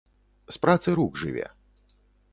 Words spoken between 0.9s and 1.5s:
рук жыве.